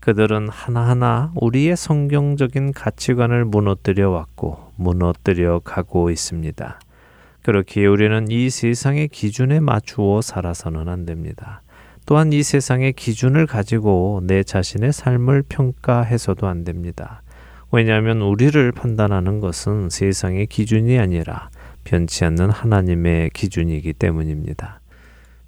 [0.00, 6.80] 그들은 하나하나 우리의 성경적인 가치관을 무너뜨려 왔고 무너뜨려 가고 있습니다.
[7.42, 11.62] 그렇기에 우리는 이 세상의 기준에 맞추어 살아서는 안 됩니다.
[12.06, 17.22] 또한 이 세상의 기준을 가지고 내 자신의 삶을 평가해서도 안 됩니다.
[17.70, 21.50] 왜냐하면 우리를 판단하는 것은 세상의 기준이 아니라
[21.84, 24.80] 변치 않는 하나님의 기준이기 때문입니다.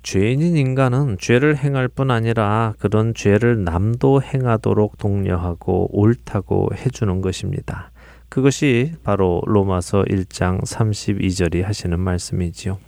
[0.03, 7.91] 죄인인 인간은 죄를 행할 뿐 아니라 그런 죄를 남도 행하도록 독려하고 옳다고 해주는 것입니다.
[8.31, 12.79] 그것이 바로 로마서 1장 32절이 하시는 말씀이지요.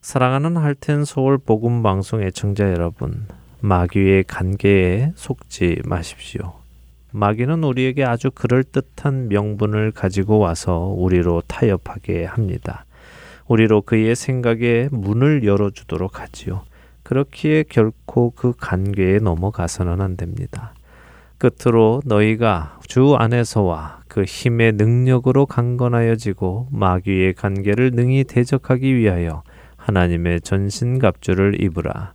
[0.00, 3.26] 사랑하는 할텐 서울 복음 방송 애청자 여러분,
[3.60, 6.59] 마귀의 관계에 속지 마십시오.
[7.12, 12.84] 마귀는 우리에게 아주 그럴듯한 명분을 가지고 와서 우리로 타협하게 합니다.
[13.48, 16.62] 우리로 그의 생각에 문을 열어주도록 하지요.
[17.02, 20.74] 그렇기에 결코 그 관계에 넘어가서는 안 됩니다.
[21.38, 29.42] 끝으로 너희가 주 안에서와 그 힘의 능력으로 강건하여지고 마귀의 관계를 능히 대적하기 위하여
[29.76, 32.12] 하나님의 전신갑주를 입으라.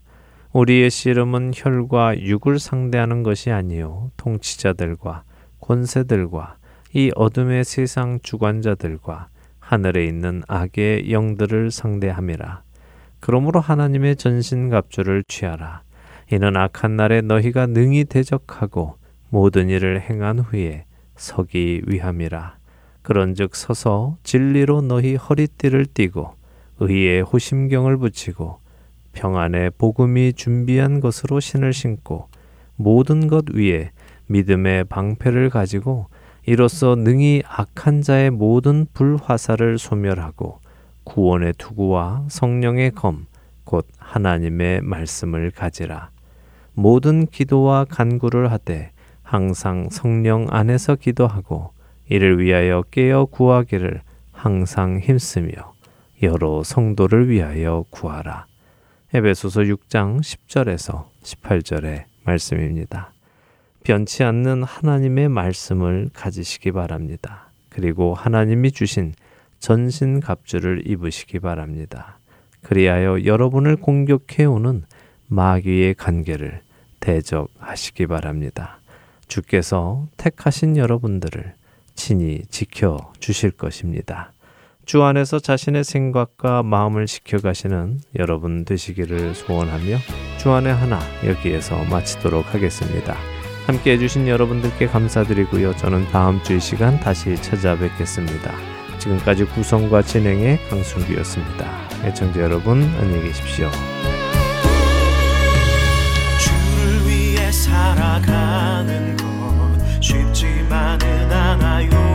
[0.56, 5.24] 우리의 씨름은 혈과 육을 상대하는 것이 아니요 통치자들과
[5.60, 6.56] 권세들과
[6.94, 9.28] 이 어둠의 세상 주관자들과
[9.60, 12.64] 하늘에 있는 악의 영들을 상대함이라.
[13.20, 15.82] 그러므로 하나님의 전신갑주를 취하라.
[16.32, 18.96] 이는 악한 날에 너희가 능히 대적하고
[19.28, 20.86] 모든 일을 행한 후에
[21.18, 22.56] 서기 위함이라.
[23.02, 26.34] 그런즉 서서 진리로 너희 허리띠를 띠고
[26.80, 28.64] 의의 호심경을 붙이고
[29.16, 32.28] 평안의 복음이 준비한 것으로 신을 신고
[32.76, 33.92] 모든 것 위에
[34.28, 36.08] 믿음의 방패를 가지고
[36.46, 40.60] 이로써 능히 악한 자의 모든 불화살을 소멸하고
[41.06, 43.26] 구원의 투구와 성령의 검,
[43.64, 46.10] 곧 하나님의 말씀을 가지라.
[46.74, 48.92] 모든 기도와 간구를 하되
[49.24, 51.72] 항상 성령 안에서 기도하고
[52.10, 54.02] 이를 위하여 깨어 구하기를
[54.32, 55.74] 항상 힘쓰며
[56.22, 58.46] 여러 성도를 위하여 구하라.
[59.16, 63.14] 에베소서 6장 10절에서 18절의 말씀입니다.
[63.86, 67.48] 변치 않는 하나님의 말씀을 가지시기 바랍니다.
[67.70, 69.14] 그리고 하나님이 주신
[69.60, 72.18] 전신 갑주를 입으시기 바랍니다.
[72.62, 74.84] 그리하여 여러분을 공격해 오는
[75.28, 76.62] 마귀의 관계를
[77.00, 78.80] 대적하시기 바랍니다.
[79.30, 81.54] 주께서 택하신 여러분들을
[81.96, 84.34] 친히 지켜 주실 것입니다.
[84.86, 89.98] 주 안에서 자신의 생각과 마음을 지켜가시는 여러분 되시기를 소원하며
[90.38, 93.16] 주안의 하나 여기에서 마치도록 하겠습니다.
[93.66, 95.76] 함께 해주신 여러분들께 감사드리고요.
[95.78, 98.54] 저는 다음 주 이 시간 다시 찾아뵙겠습니다.
[99.00, 101.66] 지금까지 구성과 진행의 강순기였습니다.
[102.04, 103.70] 애청자 여러분 안녕히 계십시오.
[106.40, 112.15] 주를 위해 살아가는 것 쉽지만은 않아요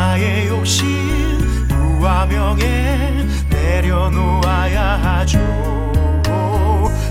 [0.00, 0.88] 나의 욕심
[2.26, 5.38] 명예 내려놓아야 하죠.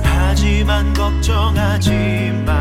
[0.04, 2.59] 하지만 걱정하지 마